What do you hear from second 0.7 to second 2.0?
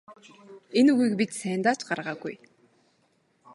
Энэ үгийг бид сайндаа ч